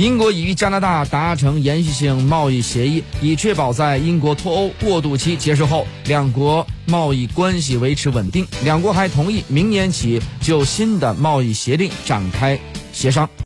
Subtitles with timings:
[0.00, 8.46] 英国已与加拿大达成延续性贸易协议以确保在英国脱欧过渡期结束后两国贸易关系维持稳定。
[8.64, 12.58] 两国还同意明年起就新的贸易协定展开
[12.94, 13.28] 协商。